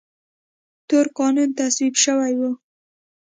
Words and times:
تور 0.87 1.05
قانون 1.17 1.49
تصویب 1.59 1.93
شوی 2.03 2.33
و. 2.39 2.41